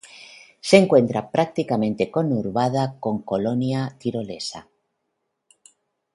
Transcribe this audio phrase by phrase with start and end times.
[0.61, 4.67] Se encuentra prácticamente conurbada con Colonia Tirolesa.